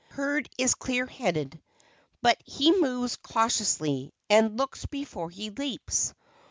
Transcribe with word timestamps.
Hurd 0.09 0.49
is 0.57 0.73
clear 0.73 1.05
headed, 1.05 1.61
but 2.23 2.41
he 2.43 2.71
moves 2.79 3.17
cautiously, 3.17 4.11
and 4.31 4.57
"looks 4.57 4.87
before 4.87 5.29
he 5.29 5.51
leaps." 5.51 6.15